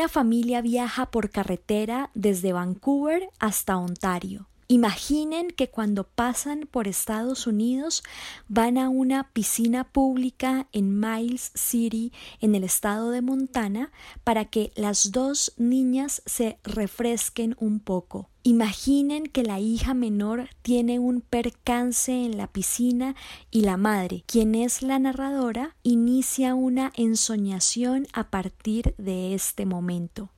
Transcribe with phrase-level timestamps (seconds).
[0.00, 4.49] Una familia viaja por carretera desde Vancouver hasta Ontario.
[4.70, 8.04] Imaginen que cuando pasan por Estados Unidos
[8.46, 13.90] van a una piscina pública en Miles City, en el estado de Montana,
[14.22, 18.30] para que las dos niñas se refresquen un poco.
[18.44, 23.16] Imaginen que la hija menor tiene un percance en la piscina
[23.50, 30.30] y la madre, quien es la narradora, inicia una ensoñación a partir de este momento.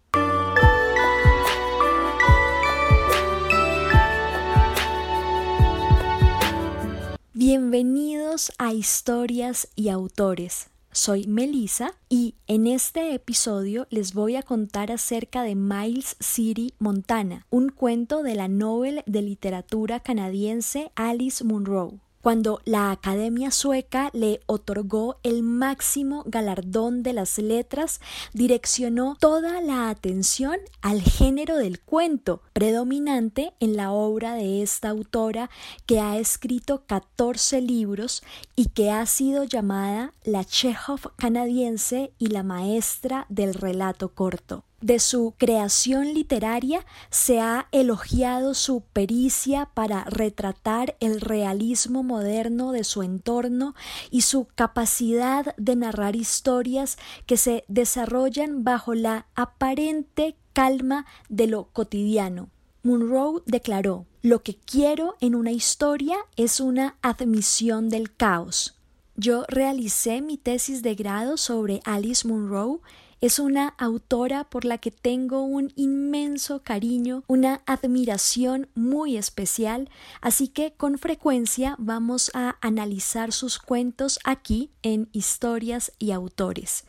[7.45, 10.70] Bienvenidos a Historias y Autores.
[10.92, 17.45] Soy Melissa y en este episodio les voy a contar acerca de Miles City, Montana,
[17.50, 24.40] un cuento de la Nobel de literatura canadiense Alice Munro cuando la Academia Sueca le
[24.46, 28.00] otorgó el máximo galardón de las letras,
[28.32, 35.50] direccionó toda la atención al género del cuento, predominante en la obra de esta autora
[35.84, 38.22] que ha escrito 14 libros
[38.54, 44.98] y que ha sido llamada la Chekhov canadiense y la maestra del relato corto de
[44.98, 53.03] su creación literaria se ha elogiado su pericia para retratar el realismo moderno de su
[53.03, 53.75] entorno
[54.10, 61.64] y su capacidad de narrar historias que se desarrollan bajo la aparente calma de lo
[61.72, 62.50] cotidiano.
[62.83, 68.77] Munro declaró Lo que quiero en una historia es una admisión del caos.
[69.14, 72.80] Yo realicé mi tesis de grado sobre Alice Munro
[73.23, 79.89] es una autora por la que tengo un inmenso cariño, una admiración muy especial,
[80.20, 86.84] así que con frecuencia vamos a analizar sus cuentos aquí en Historias y Autores.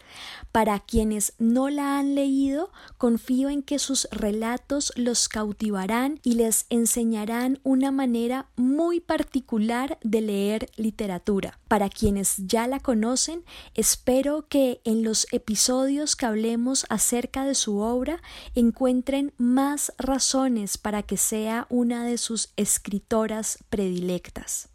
[0.52, 6.66] Para quienes no la han leído, confío en que sus relatos los cautivarán y les
[6.72, 11.60] enseñarán una manera muy particular de leer literatura.
[11.68, 13.44] Para quienes ya la conocen,
[13.76, 18.22] espero que en los episodios hablemos acerca de su obra
[18.56, 24.70] encuentren más razones para que sea una de sus escritoras predilectas.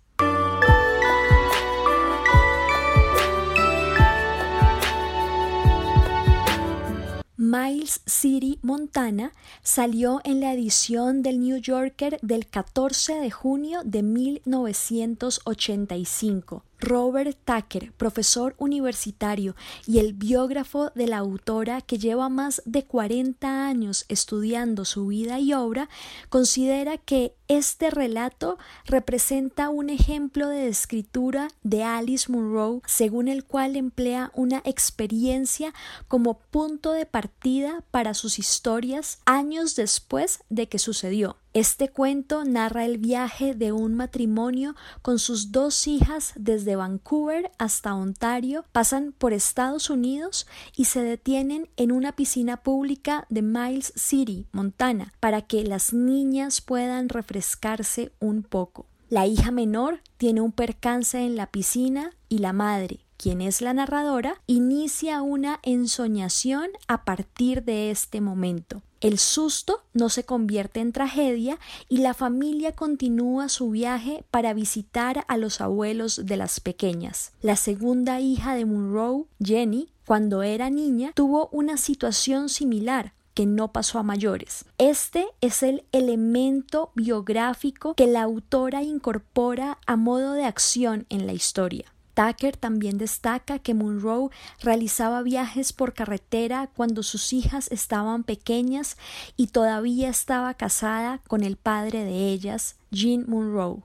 [7.37, 9.33] Miles City, Montana,
[9.63, 16.65] salió en la edición del New Yorker del 14 de junio de 1985.
[16.81, 19.57] Robert Tucker, profesor universitario
[19.87, 25.39] y el biógrafo de la autora que lleva más de 40 años estudiando su vida
[25.39, 25.89] y obra,
[26.29, 33.77] considera que este relato representa un ejemplo de escritura de Alice Munro, según el cual
[33.77, 35.73] emplea una experiencia
[36.09, 41.37] como punto de partida para sus historias años después de que sucedió.
[41.55, 47.95] Este cuento narra el viaje de un matrimonio con sus dos hijas desde Vancouver hasta
[47.95, 54.47] Ontario, pasan por Estados Unidos y se detienen en una piscina pública de Miles City,
[54.53, 58.87] Montana, para que las niñas puedan refrescarse un poco.
[59.09, 63.73] La hija menor tiene un percance en la piscina y la madre, quien es la
[63.73, 68.83] narradora, inicia una ensoñación a partir de este momento.
[69.01, 75.25] El susto no se convierte en tragedia y la familia continúa su viaje para visitar
[75.29, 77.33] a los abuelos de las pequeñas.
[77.41, 83.71] La segunda hija de Munro, Jenny, cuando era niña, tuvo una situación similar que no
[83.71, 84.65] pasó a mayores.
[84.79, 91.35] Este es el elemento biográfico que la autora incorpora a modo de acción en la
[91.35, 91.93] historia.
[92.19, 94.31] Tucker también destaca que Monroe
[94.61, 98.97] realizaba viajes por carretera cuando sus hijas estaban pequeñas
[99.37, 103.85] y todavía estaba casada con el padre de ellas, Jean Monroe.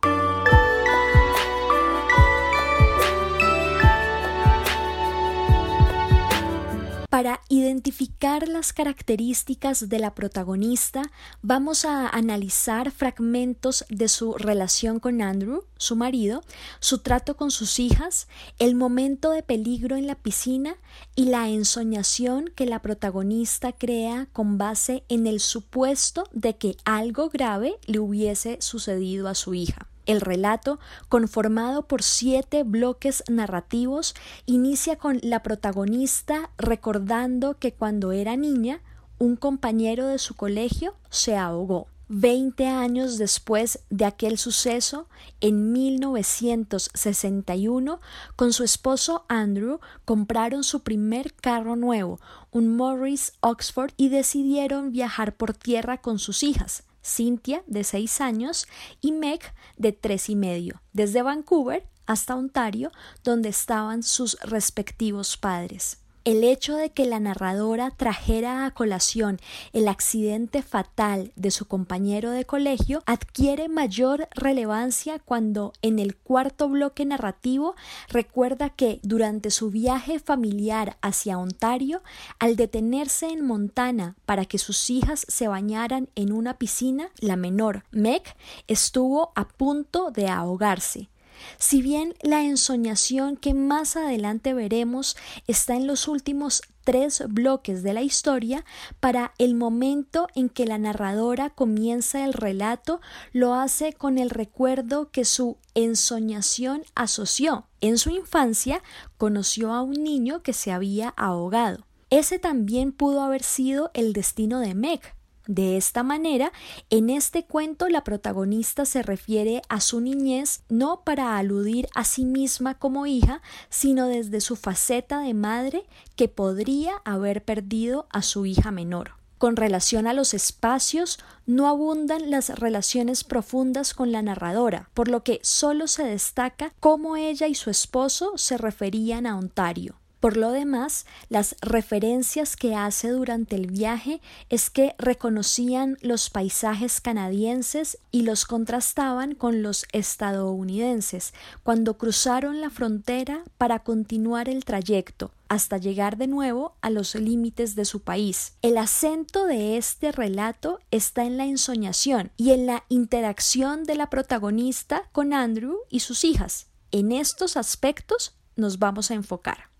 [7.13, 11.04] Para identificar las características de la protagonista,
[11.44, 16.42] vamos a analizar fragmentos de su relación con Andrew, su marido,
[16.80, 18.27] su trato con sus hijas,
[18.57, 20.75] el momento de peligro en la piscina
[21.15, 27.30] y la ensoñación que la protagonista crea con base en el supuesto de que algo
[27.30, 29.88] grave le hubiese sucedido a su hija.
[30.05, 30.79] El relato,
[31.09, 34.13] conformado por siete bloques narrativos,
[34.45, 38.81] inicia con la protagonista recordando que cuando era niña
[39.17, 41.88] un compañero de su colegio se ahogó.
[42.09, 45.07] Veinte años después de aquel suceso,
[45.39, 48.01] en 1961,
[48.35, 52.19] con su esposo Andrew, compraron su primer carro nuevo,
[52.51, 58.67] un Morris Oxford, y decidieron viajar por tierra con sus hijas, Cynthia, de seis años,
[59.01, 59.41] y Meg,
[59.77, 62.91] de tres y medio, desde Vancouver hasta Ontario,
[63.23, 66.02] donde estaban sus respectivos padres.
[66.25, 69.39] El hecho de que la narradora trajera a colación
[69.73, 76.69] el accidente fatal de su compañero de colegio adquiere mayor relevancia cuando en el cuarto
[76.69, 77.75] bloque narrativo
[78.07, 82.01] recuerda que durante su viaje familiar hacia Ontario,
[82.39, 87.83] al detenerse en Montana para que sus hijas se bañaran en una piscina, la menor,
[87.91, 88.23] Meg,
[88.69, 91.09] estuvo a punto de ahogarse.
[91.57, 95.15] Si bien la ensoñación que más adelante veremos
[95.47, 98.65] está en los últimos tres bloques de la historia,
[99.00, 103.01] para el momento en que la narradora comienza el relato,
[103.31, 107.68] lo hace con el recuerdo que su ensoñación asoció.
[107.81, 108.83] En su infancia
[109.18, 111.85] conoció a un niño que se había ahogado.
[112.09, 115.01] Ese también pudo haber sido el destino de Meg,
[115.48, 116.54] de esta manera,
[116.90, 122.24] en este cuento la protagonista se refiere a su niñez no para aludir a sí
[122.24, 125.84] misma como hija, sino desde su faceta de madre
[126.16, 129.12] que podría haber perdido a su hija menor.
[129.38, 135.24] Con relación a los espacios, no abundan las relaciones profundas con la narradora, por lo
[135.24, 139.95] que solo se destaca cómo ella y su esposo se referían a Ontario.
[140.23, 147.01] Por lo demás, las referencias que hace durante el viaje es que reconocían los paisajes
[147.01, 151.33] canadienses y los contrastaban con los estadounidenses
[151.63, 157.75] cuando cruzaron la frontera para continuar el trayecto hasta llegar de nuevo a los límites
[157.75, 158.53] de su país.
[158.61, 164.09] El acento de este relato está en la ensoñación y en la interacción de la
[164.09, 166.67] protagonista con Andrew y sus hijas.
[166.91, 169.72] En estos aspectos nos vamos a enfocar.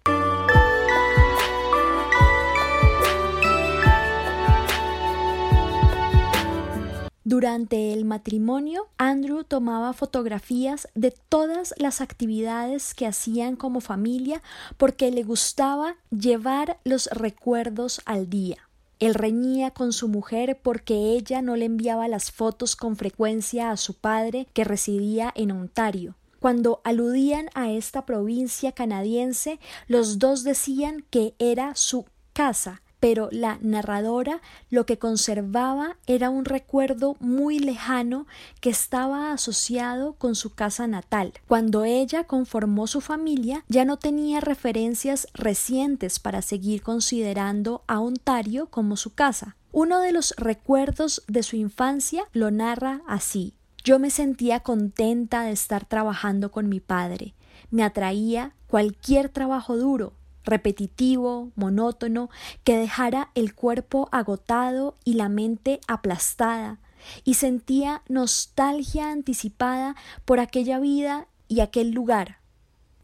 [7.26, 14.42] Durante el matrimonio, Andrew tomaba fotografías de todas las actividades que hacían como familia
[14.76, 18.58] porque le gustaba llevar los recuerdos al día.
[19.00, 23.78] Él reñía con su mujer porque ella no le enviaba las fotos con frecuencia a
[23.78, 26.16] su padre que residía en Ontario.
[26.42, 33.58] Cuando aludían a esta provincia canadiense, los dos decían que era su casa pero la
[33.62, 34.40] narradora
[34.70, 38.28] lo que conservaba era un recuerdo muy lejano
[38.62, 41.34] que estaba asociado con su casa natal.
[41.46, 48.68] Cuando ella conformó su familia ya no tenía referencias recientes para seguir considerando a Ontario
[48.68, 49.58] como su casa.
[49.74, 53.54] Uno de los recuerdos de su infancia lo narra así
[53.84, 57.34] yo me sentía contenta de estar trabajando con mi padre.
[57.70, 62.30] Me atraía cualquier trabajo duro, repetitivo, monótono,
[62.64, 66.80] que dejara el cuerpo agotado y la mente aplastada,
[67.24, 69.96] y sentía nostalgia anticipada
[70.26, 72.38] por aquella vida y aquel lugar.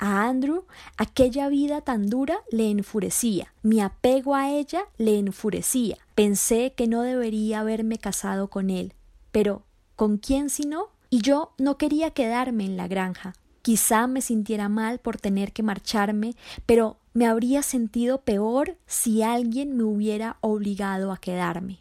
[0.01, 0.63] A Andrew
[0.95, 5.97] aquella vida tan dura le enfurecía, mi apego a ella le enfurecía.
[6.15, 8.93] Pensé que no debería haberme casado con él,
[9.31, 9.63] pero
[9.97, 10.87] ¿con quién si no?
[11.09, 13.33] Y yo no quería quedarme en la granja.
[13.61, 19.75] Quizá me sintiera mal por tener que marcharme, pero me habría sentido peor si alguien
[19.75, 21.79] me hubiera obligado a quedarme.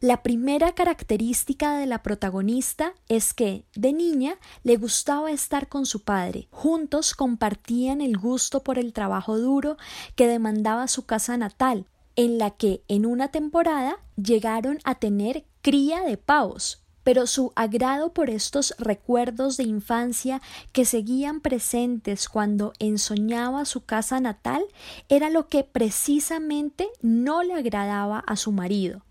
[0.00, 6.04] La primera característica de la protagonista es que, de niña, le gustaba estar con su
[6.04, 6.46] padre.
[6.52, 9.76] Juntos compartían el gusto por el trabajo duro
[10.14, 16.02] que demandaba su casa natal, en la que en una temporada llegaron a tener cría
[16.02, 23.64] de pavos pero su agrado por estos recuerdos de infancia que seguían presentes cuando ensoñaba
[23.64, 24.62] su casa natal
[25.08, 29.06] era lo que precisamente no le agradaba a su marido.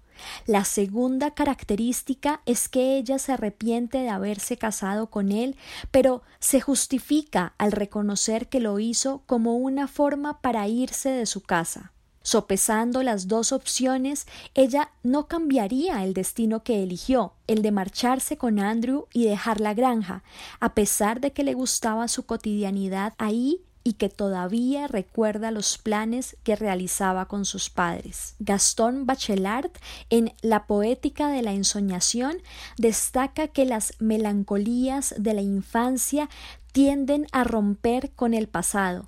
[0.46, 5.56] La segunda característica es que ella se arrepiente de haberse casado con él,
[5.90, 11.42] pero se justifica al reconocer que lo hizo como una forma para irse de su
[11.42, 11.94] casa.
[12.28, 18.60] Sopesando las dos opciones, ella no cambiaría el destino que eligió, el de marcharse con
[18.60, 20.24] Andrew y dejar la granja,
[20.60, 26.36] a pesar de que le gustaba su cotidianidad ahí y que todavía recuerda los planes
[26.44, 28.36] que realizaba con sus padres.
[28.40, 29.72] Gastón Bachelard,
[30.10, 32.42] en La poética de la ensoñación,
[32.78, 36.28] destaca que las melancolías de la infancia
[36.74, 39.08] tienden a romper con el pasado,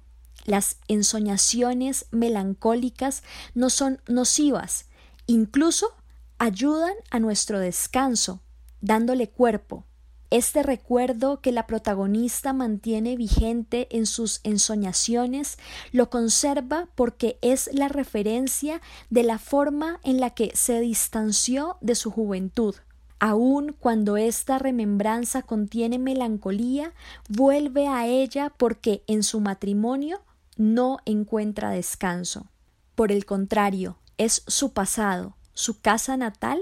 [0.50, 4.88] las ensoñaciones melancólicas no son nocivas,
[5.27, 5.94] incluso
[6.39, 8.41] ayudan a nuestro descanso,
[8.82, 9.86] dándole cuerpo.
[10.32, 15.58] Este recuerdo que la protagonista mantiene vigente en sus ensoñaciones
[15.91, 21.96] lo conserva porque es la referencia de la forma en la que se distanció de
[21.96, 22.75] su juventud.
[23.20, 26.94] Aun cuando esta remembranza contiene melancolía,
[27.27, 30.22] vuelve a ella porque en su matrimonio
[30.59, 32.47] no encuentra descanso.
[32.93, 36.61] Por el contrario, es su pasado, su casa natal,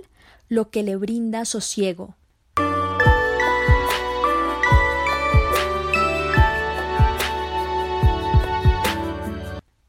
[0.50, 2.16] lo que le brinda sosiego.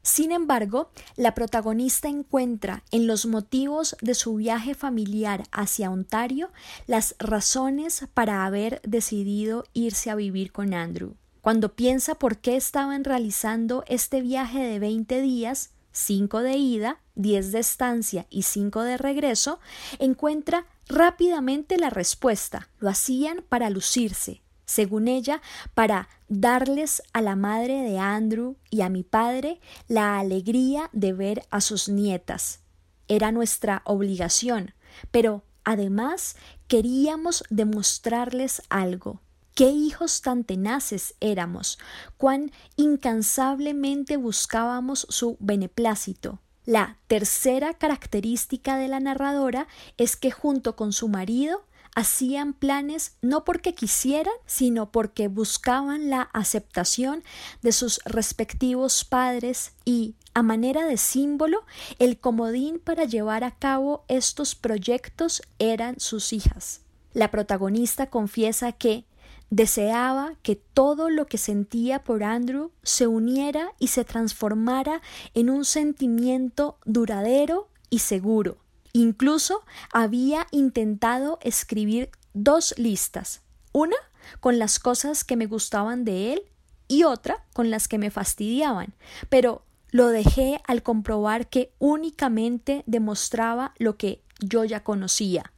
[0.01, 6.49] Sin embargo, la protagonista encuentra en los motivos de su viaje familiar hacia Ontario
[6.87, 11.18] las razones para haber decidido irse a vivir con Andrew.
[11.41, 17.51] Cuando piensa por qué estaban realizando este viaje de 20 días, 5 de ida, 10
[17.51, 19.59] de estancia y 5 de regreso,
[19.99, 22.69] encuentra rápidamente la respuesta.
[22.79, 25.41] Lo hacían para lucirse, según ella,
[25.73, 31.45] para darles a la madre de Andrew y a mi padre la alegría de ver
[31.51, 32.59] a sus nietas.
[33.07, 34.73] Era nuestra obligación,
[35.09, 36.35] pero además
[36.67, 39.21] queríamos demostrarles algo.
[39.59, 41.79] Qué hijos tan tenaces éramos,
[42.15, 46.39] cuán incansablemente buscábamos su beneplácito.
[46.63, 53.43] La tercera característica de la narradora es que junto con su marido hacían planes no
[53.43, 57.21] porque quisieran, sino porque buscaban la aceptación
[57.61, 61.65] de sus respectivos padres y, a manera de símbolo,
[61.97, 66.79] el comodín para llevar a cabo estos proyectos eran sus hijas.
[67.11, 69.03] La protagonista confiesa que
[69.49, 75.01] deseaba que todo lo que sentía por Andrew se uniera y se transformara
[75.33, 78.57] en un sentimiento duradero y seguro,
[78.93, 83.41] Incluso había intentado escribir dos listas,
[83.71, 83.95] una
[84.39, 86.43] con las cosas que me gustaban de él
[86.87, 88.93] y otra con las que me fastidiaban,
[89.29, 95.51] pero lo dejé al comprobar que únicamente demostraba lo que yo ya conocía,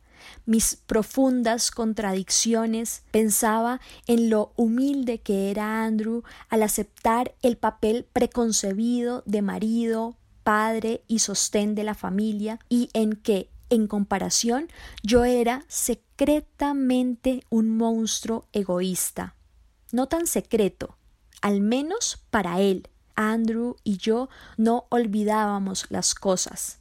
[0.45, 9.23] mis profundas contradicciones, pensaba en lo humilde que era Andrew al aceptar el papel preconcebido
[9.25, 14.67] de marido, padre y sostén de la familia y en que, en comparación,
[15.03, 19.35] yo era secretamente un monstruo egoísta.
[19.91, 20.97] No tan secreto,
[21.41, 22.87] al menos para él.
[23.15, 26.79] Andrew y yo no olvidábamos las cosas.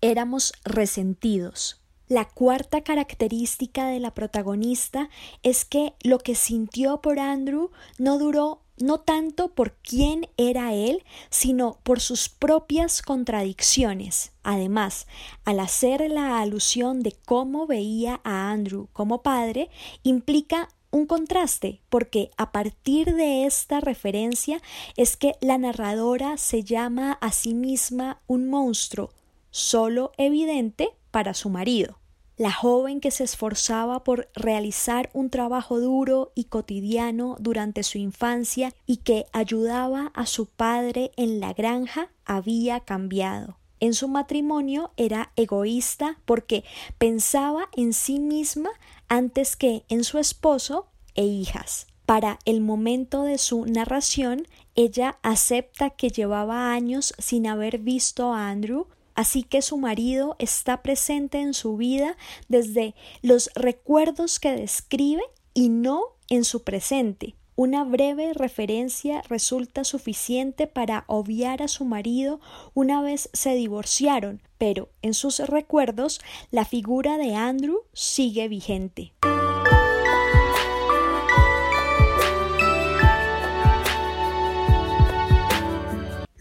[0.00, 1.77] Éramos resentidos.
[2.08, 5.10] La cuarta característica de la protagonista
[5.42, 11.04] es que lo que sintió por Andrew no duró no tanto por quién era él,
[11.30, 14.32] sino por sus propias contradicciones.
[14.42, 15.06] Además,
[15.44, 19.68] al hacer la alusión de cómo veía a Andrew como padre,
[20.02, 24.62] implica un contraste, porque a partir de esta referencia
[24.96, 29.10] es que la narradora se llama a sí misma un monstruo,
[29.58, 31.98] solo evidente para su marido
[32.38, 38.72] la joven que se esforzaba por realizar un trabajo duro y cotidiano durante su infancia
[38.86, 43.58] y que ayudaba a su padre en la granja había cambiado.
[43.80, 46.64] En su matrimonio era egoísta porque
[46.96, 48.70] pensaba en sí misma
[49.08, 50.86] antes que en su esposo
[51.16, 51.88] e hijas.
[52.06, 54.46] Para el momento de su narración,
[54.76, 58.86] ella acepta que llevaba años sin haber visto a Andrew
[59.18, 65.70] Así que su marido está presente en su vida desde los recuerdos que describe y
[65.70, 67.34] no en su presente.
[67.56, 72.38] Una breve referencia resulta suficiente para obviar a su marido
[72.74, 76.20] una vez se divorciaron, pero en sus recuerdos
[76.52, 79.14] la figura de Andrew sigue vigente.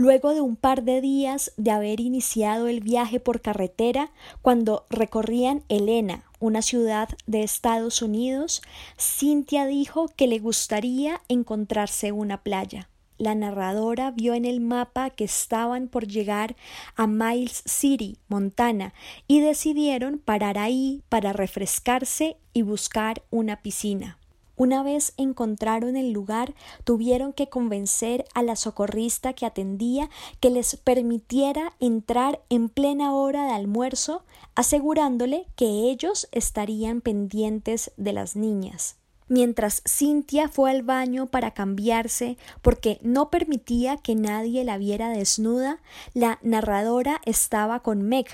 [0.08, 4.10] Luego de un par de días de haber iniciado el viaje por carretera,
[4.42, 8.62] cuando recorrían Helena, una ciudad de Estados Unidos,
[8.98, 12.88] Cynthia dijo que le gustaría encontrarse una playa.
[13.18, 16.56] La narradora vio en el mapa que estaban por llegar
[16.96, 18.94] a Miles City, Montana,
[19.28, 24.18] y decidieron parar ahí para refrescarse y buscar una piscina.
[24.58, 30.10] Una vez encontraron el lugar, tuvieron que convencer a la socorrista que atendía
[30.40, 34.24] que les permitiera entrar en plena hora de almuerzo,
[34.56, 38.96] asegurándole que ellos estarían pendientes de las niñas.
[39.30, 45.82] Mientras Cynthia fue al baño para cambiarse porque no permitía que nadie la viera desnuda,
[46.16, 48.26] la narradora estaba con Meg.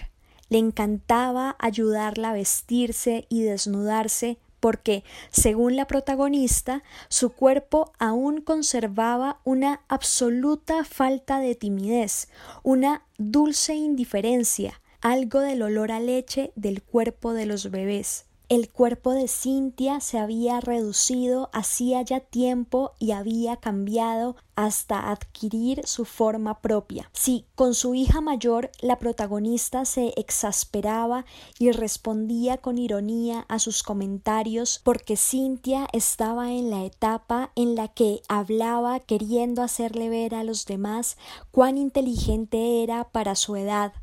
[0.48, 9.42] Le encantaba ayudarla a vestirse y desnudarse porque, según la protagonista, su cuerpo aún conservaba
[9.44, 12.30] una absoluta falta de timidez,
[12.64, 18.24] una dulce indiferencia, algo del olor a leche del cuerpo de los bebés.
[18.54, 25.82] El cuerpo de Cintia se había reducido hacía ya tiempo y había cambiado hasta adquirir
[25.88, 27.10] su forma propia.
[27.14, 31.26] Si con su hija mayor la protagonista se exasperaba
[31.58, 37.88] y respondía con ironía a sus comentarios porque Cintia estaba en la etapa en la
[37.88, 41.18] que hablaba queriendo hacerle ver a los demás
[41.50, 43.94] cuán inteligente era para su edad,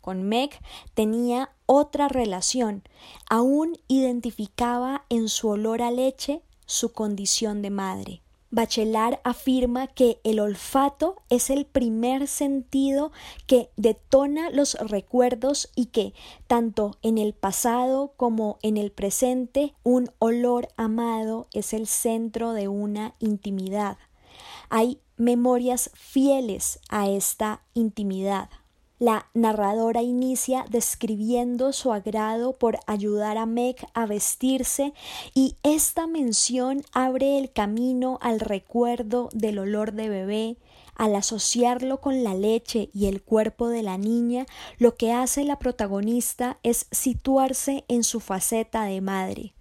[0.00, 0.50] con Meg
[0.94, 2.82] tenía otra relación.
[3.28, 8.22] Aún identificaba en su olor a leche su condición de madre.
[8.50, 13.12] Bachelard afirma que el olfato es el primer sentido
[13.46, 16.12] que detona los recuerdos y que,
[16.48, 22.66] tanto en el pasado como en el presente, un olor amado es el centro de
[22.66, 23.96] una intimidad.
[24.70, 28.50] Hay memorias fieles a esta intimidad.
[29.00, 34.92] La narradora inicia describiendo su agrado por ayudar a Meg a vestirse
[35.32, 40.58] y esta mención abre el camino al recuerdo del olor de bebé,
[40.96, 44.44] al asociarlo con la leche y el cuerpo de la niña,
[44.76, 49.54] lo que hace la protagonista es situarse en su faceta de madre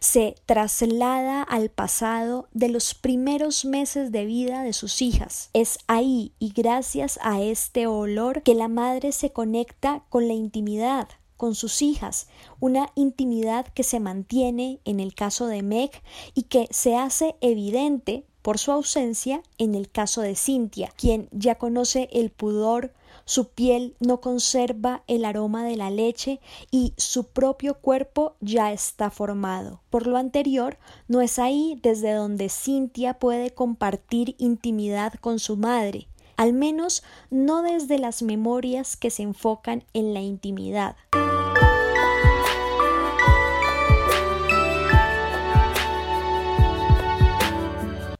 [0.00, 5.50] se traslada al pasado de los primeros meses de vida de sus hijas.
[5.52, 11.08] Es ahí y gracias a este olor que la madre se conecta con la intimidad,
[11.36, 12.28] con sus hijas,
[12.60, 15.90] una intimidad que se mantiene en el caso de Meg
[16.34, 21.56] y que se hace evidente por su ausencia en el caso de Cynthia, quien ya
[21.56, 22.92] conoce el pudor,
[23.26, 26.40] su piel no conserva el aroma de la leche
[26.70, 29.80] y su propio cuerpo ya está formado.
[29.90, 30.78] Por lo anterior,
[31.08, 36.06] no es ahí desde donde Cynthia puede compartir intimidad con su madre,
[36.36, 40.94] al menos no desde las memorias que se enfocan en la intimidad.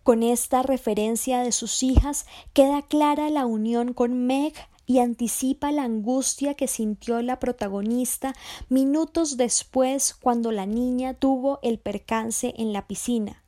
[0.03, 4.55] Con esta referencia de sus hijas queda clara la unión con Meg
[4.87, 8.35] y anticipa la angustia que sintió la protagonista
[8.69, 13.43] minutos después cuando la niña tuvo el percance en la piscina.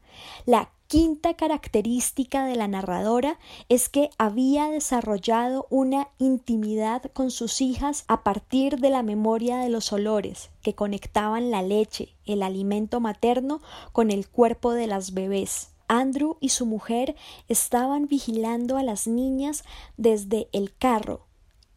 [0.46, 8.04] La quinta característica de la narradora es que había desarrollado una intimidad con sus hijas
[8.08, 13.60] a partir de la memoria de los olores que conectaban la leche, el alimento materno,
[13.92, 15.68] con el cuerpo de las bebés.
[15.88, 17.16] Andrew y su mujer
[17.48, 19.64] estaban vigilando a las niñas
[19.96, 21.27] desde el carro.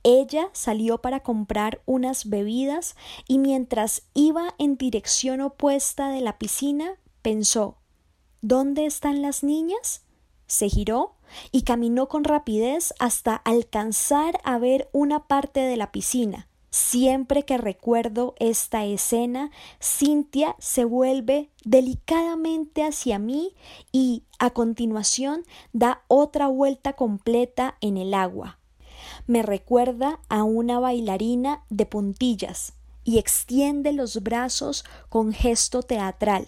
[0.03, 2.95] Ella salió para comprar unas bebidas
[3.27, 7.77] y mientras iba en dirección opuesta de la piscina pensó
[8.41, 10.01] ¿Dónde están las niñas?
[10.47, 11.15] Se giró
[11.51, 16.47] y caminó con rapidez hasta alcanzar a ver una parte de la piscina.
[16.71, 23.53] Siempre que recuerdo esta escena, Cintia se vuelve delicadamente hacia mí
[23.91, 28.60] y a continuación da otra vuelta completa en el agua.
[29.27, 36.45] Me recuerda a una bailarina de puntillas y extiende los brazos con gesto teatral.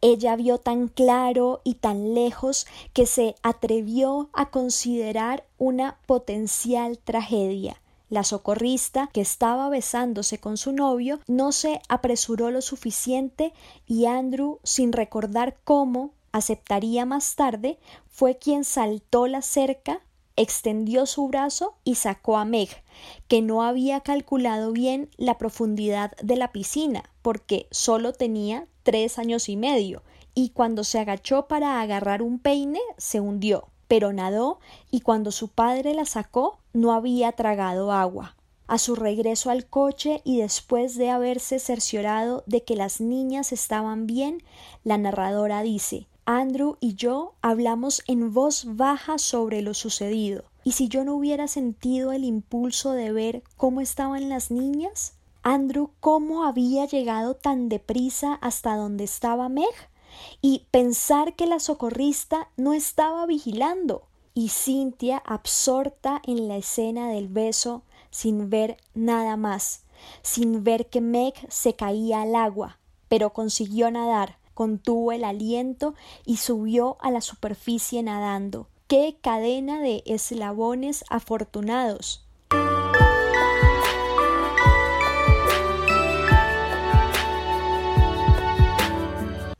[0.00, 7.80] ella vio tan claro y tan lejos que se atrevió a considerar una potencial tragedia.
[8.10, 13.54] La socorrista, que estaba besándose con su novio, no se apresuró lo suficiente
[13.86, 20.00] y Andrew, sin recordar cómo aceptaría más tarde, fue quien saltó la cerca,
[20.34, 22.68] extendió su brazo y sacó a Meg,
[23.28, 29.48] que no había calculado bien la profundidad de la piscina, porque solo tenía tres años
[29.48, 30.02] y medio,
[30.34, 34.60] y cuando se agachó para agarrar un peine se hundió, pero nadó
[34.92, 38.36] y cuando su padre la sacó no había tragado agua.
[38.68, 44.06] A su regreso al coche y después de haberse cerciorado de que las niñas estaban
[44.06, 44.44] bien,
[44.84, 50.44] la narradora dice Andrew y yo hablamos en voz baja sobre lo sucedido.
[50.62, 55.14] ¿Y si yo no hubiera sentido el impulso de ver cómo estaban las niñas?
[55.42, 59.90] Andrew, ¿cómo había llegado tan deprisa hasta donde estaba Meg?
[60.40, 64.04] Y pensar que la socorrista no estaba vigilando.
[64.34, 69.84] Y Cynthia absorta en la escena del beso sin ver nada más,
[70.22, 75.94] sin ver que Meg se caía al agua, pero consiguió nadar, contuvo el aliento
[76.24, 78.68] y subió a la superficie nadando.
[78.86, 82.26] ¡Qué cadena de eslabones afortunados!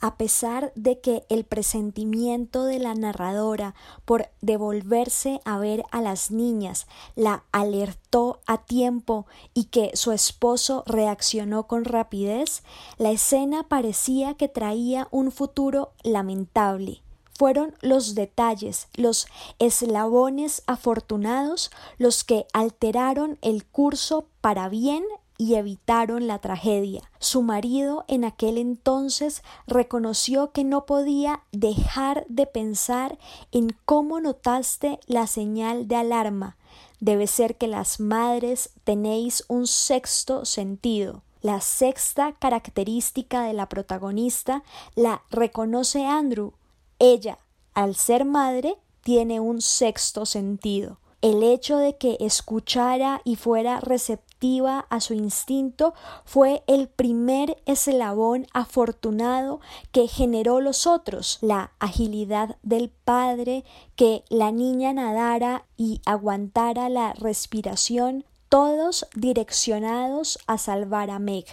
[0.00, 6.30] A pesar de que el presentimiento de la narradora por devolverse a ver a las
[6.30, 12.62] niñas la alertó a tiempo y que su esposo reaccionó con rapidez,
[12.96, 17.02] la escena parecía que traía un futuro lamentable.
[17.38, 19.26] Fueron los detalles, los
[19.58, 25.04] eslabones afortunados los que alteraron el curso para bien
[25.40, 27.11] y evitaron la tragedia.
[27.18, 33.18] Su marido en aquel entonces reconoció que no podía dejar de pensar
[33.50, 36.59] en cómo notaste la señal de alarma.
[37.00, 41.22] Debe ser que las madres tenéis un sexto sentido.
[41.40, 44.62] La sexta característica de la protagonista
[44.94, 46.53] la reconoce Andrew.
[46.98, 47.38] Ella,
[47.72, 50.98] al ser madre, tiene un sexto sentido.
[51.22, 55.92] El hecho de que escuchara y fuera receptiva a su instinto
[56.24, 59.61] fue el primer eslabón afortunado
[59.92, 63.64] que generó los otros, la agilidad del padre,
[63.96, 71.44] que la niña nadara y aguantara la respiración, todos direccionados a salvar a Meg.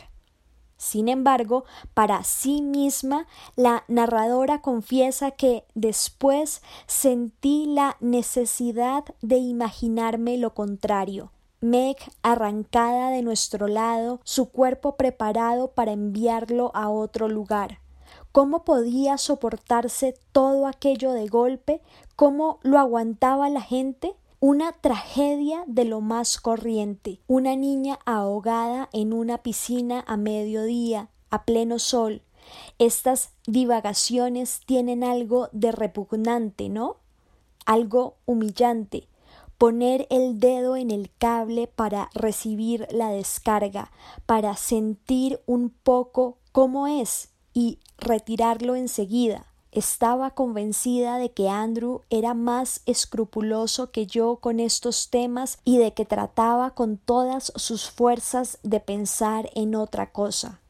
[0.77, 10.37] Sin embargo, para sí misma, la narradora confiesa que después sentí la necesidad de imaginarme
[10.37, 11.31] lo contrario.
[11.59, 17.79] Meg arrancada de nuestro lado, su cuerpo preparado para enviarlo a otro lugar.
[18.31, 21.81] ¿Cómo podía soportarse todo aquello de golpe?
[22.15, 24.15] ¿Cómo lo aguantaba la gente?
[24.39, 27.19] Una tragedia de lo más corriente.
[27.25, 32.21] Una niña ahogada en una piscina a mediodía, a pleno sol.
[32.77, 36.97] Estas divagaciones tienen algo de repugnante, ¿no?
[37.65, 39.07] Algo humillante
[39.57, 43.91] poner el dedo en el cable para recibir la descarga,
[44.27, 49.47] para sentir un poco cómo es y retirarlo enseguida.
[49.77, 55.93] Estaba convencida de que Andrew era más escrupuloso que yo con estos temas y de
[55.93, 60.61] que trataba con todas sus fuerzas de pensar en otra cosa.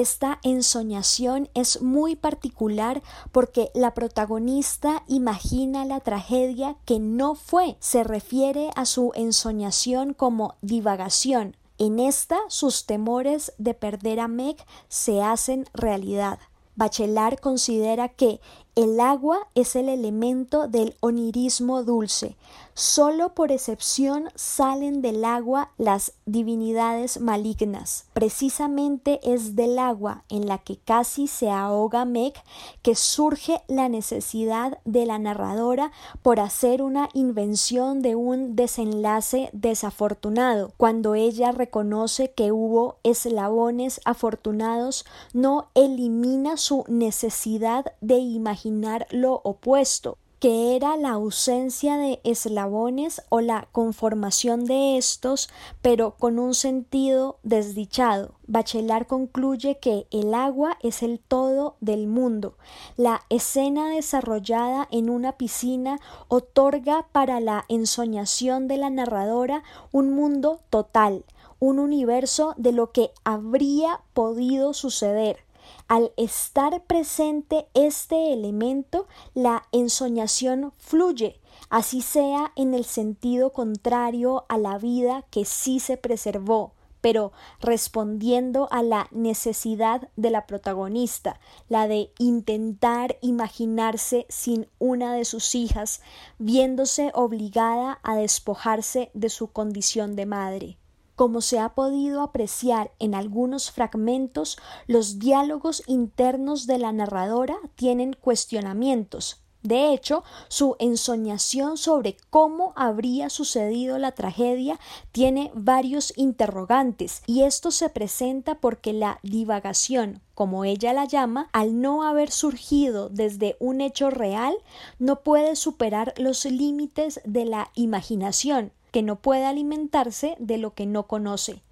[0.00, 7.76] Esta ensoñación es muy particular porque la protagonista imagina la tragedia que no fue.
[7.80, 11.56] Se refiere a su ensoñación como divagación.
[11.78, 16.38] En esta sus temores de perder a Meg se hacen realidad.
[16.76, 18.40] Bachelard considera que
[18.78, 22.36] el agua es el elemento del onirismo dulce.
[22.74, 28.04] Solo por excepción salen del agua las divinidades malignas.
[28.12, 32.34] Precisamente es del agua en la que casi se ahoga Meg
[32.82, 35.90] que surge la necesidad de la narradora
[36.22, 40.72] por hacer una invención de un desenlace desafortunado.
[40.76, 48.67] Cuando ella reconoce que hubo eslabones afortunados, no elimina su necesidad de imaginar
[49.10, 50.18] lo opuesto.
[50.40, 55.48] que era la ausencia de eslabones o la conformación de estos,
[55.82, 58.36] pero con un sentido desdichado.
[58.46, 62.54] Bachelard concluye que el agua es el todo del mundo.
[62.96, 70.60] La escena desarrollada en una piscina otorga para la ensoñación de la narradora un mundo
[70.70, 71.24] total,
[71.58, 75.47] un universo de lo que habría podido suceder
[75.88, 84.58] al estar presente este elemento, la ensoñación fluye, así sea en el sentido contrario a
[84.58, 91.88] la vida que sí se preservó, pero respondiendo a la necesidad de la protagonista, la
[91.88, 96.02] de intentar imaginarse sin una de sus hijas,
[96.38, 100.78] viéndose obligada a despojarse de su condición de madre.
[101.18, 108.12] Como se ha podido apreciar en algunos fragmentos, los diálogos internos de la narradora tienen
[108.12, 109.42] cuestionamientos.
[109.64, 114.78] De hecho, su ensoñación sobre cómo habría sucedido la tragedia
[115.10, 121.80] tiene varios interrogantes, y esto se presenta porque la divagación, como ella la llama, al
[121.80, 124.54] no haber surgido desde un hecho real,
[125.00, 130.84] no puede superar los límites de la imaginación, que no puede alimentarse de lo que
[130.84, 131.62] no conoce.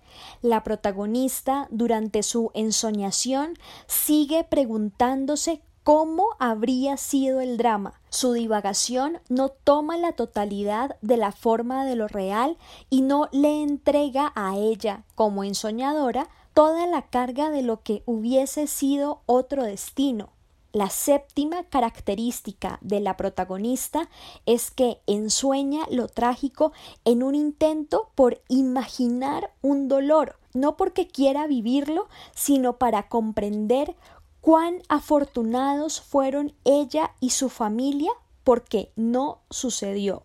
[0.42, 3.54] La protagonista, durante su ensoñación,
[3.88, 8.00] sigue preguntándose cómo habría sido el drama.
[8.10, 12.58] Su divagación no toma la totalidad de la forma de lo real
[12.90, 18.68] y no le entrega a ella, como ensoñadora, toda la carga de lo que hubiese
[18.68, 20.35] sido otro destino.
[20.76, 24.10] La séptima característica de la protagonista
[24.44, 26.72] es que ensueña lo trágico
[27.06, 33.96] en un intento por imaginar un dolor, no porque quiera vivirlo, sino para comprender
[34.42, 38.10] cuán afortunados fueron ella y su familia
[38.44, 40.24] porque no sucedió.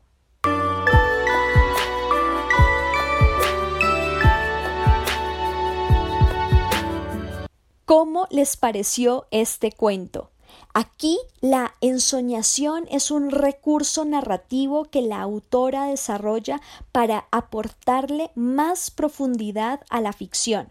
[7.85, 10.29] ¿Cómo les pareció este cuento?
[10.73, 16.61] Aquí la ensoñación es un recurso narrativo que la autora desarrolla
[16.93, 20.69] para aportarle más profundidad a la ficción.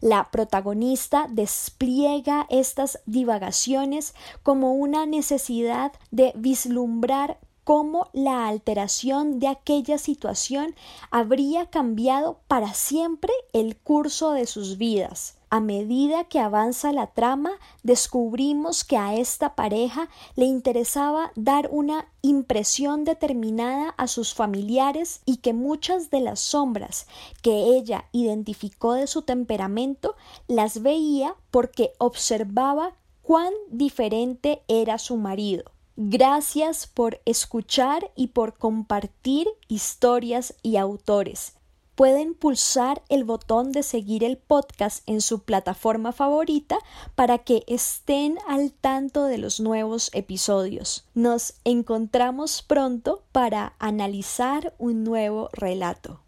[0.00, 9.98] La protagonista despliega estas divagaciones como una necesidad de vislumbrar cómo la alteración de aquella
[9.98, 10.76] situación
[11.10, 15.34] habría cambiado para siempre el curso de sus vidas.
[15.50, 17.50] A medida que avanza la trama,
[17.82, 25.38] descubrimos que a esta pareja le interesaba dar una impresión determinada a sus familiares y
[25.38, 27.08] que muchas de las sombras
[27.42, 30.14] que ella identificó de su temperamento
[30.46, 35.75] las veía porque observaba cuán diferente era su marido.
[35.96, 41.56] Gracias por escuchar y por compartir historias y autores
[41.96, 46.78] pueden pulsar el botón de seguir el podcast en su plataforma favorita
[47.16, 51.06] para que estén al tanto de los nuevos episodios.
[51.14, 56.20] Nos encontramos pronto para analizar un nuevo relato.